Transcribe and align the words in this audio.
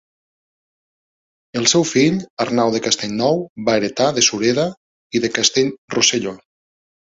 El 1.59 1.67
seu 1.73 1.85
fill 1.89 2.17
Arnau 2.45 2.71
de 2.77 2.81
Castellnou 2.87 3.43
va 3.69 3.77
heretar 3.81 4.09
de 4.17 4.25
Sureda 4.29 4.67
i 5.19 5.23
de 5.27 5.33
Castellrosselló. 5.37 6.35